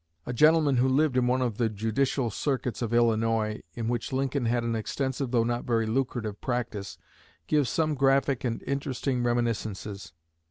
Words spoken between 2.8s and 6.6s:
of Illinois in which Lincoln had an extensive though not very lucrative